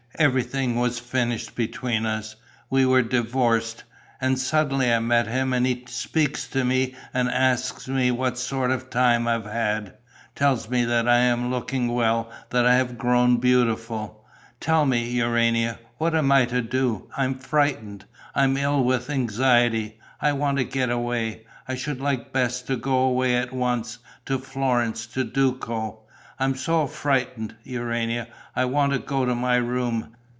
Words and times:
Everything 0.19 0.75
was 0.75 0.99
finished 0.99 1.55
between 1.55 2.05
us. 2.05 2.35
We 2.69 2.85
were 2.85 3.01
divorced. 3.01 3.85
And 4.19 4.37
suddenly 4.37 4.93
I 4.93 4.99
meet 4.99 5.25
him 5.25 5.51
and 5.51 5.65
he 5.65 5.85
speaks 5.87 6.47
to 6.49 6.63
me 6.63 6.95
and 7.11 7.27
asks 7.27 7.87
me 7.87 8.11
what 8.11 8.37
sort 8.37 8.69
of 8.69 8.91
time 8.91 9.27
I 9.27 9.31
have 9.31 9.45
had, 9.45 9.93
tells 10.35 10.69
me 10.69 10.85
that 10.85 11.07
I 11.07 11.19
am 11.19 11.49
looking 11.49 11.87
well, 11.87 12.29
that 12.51 12.67
I 12.67 12.75
have 12.75 12.99
grown 12.99 13.37
beautiful. 13.37 14.23
Tell 14.59 14.85
me, 14.85 15.09
Urania, 15.09 15.79
what 15.97 16.13
I 16.13 16.19
am 16.19 16.47
to 16.49 16.61
do. 16.61 17.09
I'm 17.17 17.33
frightened. 17.33 18.05
I'm 18.35 18.55
ill 18.57 18.83
with 18.83 19.09
anxiety. 19.09 19.97
I 20.21 20.33
want 20.33 20.57
to 20.59 20.63
get 20.65 20.91
away. 20.91 21.47
I 21.67 21.73
should 21.73 21.99
like 21.99 22.31
best 22.31 22.67
to 22.67 22.75
go 22.75 22.97
away 22.97 23.37
at 23.37 23.53
once, 23.53 23.97
to 24.27 24.37
Florence, 24.37 25.07
to 25.07 25.23
Duco. 25.23 25.97
I 26.39 26.43
am 26.45 26.55
so 26.55 26.87
frightened, 26.87 27.55
Urania. 27.63 28.27
I 28.55 28.65
want 28.65 28.93
to 28.93 28.99
go 28.99 29.25
to 29.25 29.35
my 29.35 29.57
room. 29.57 30.15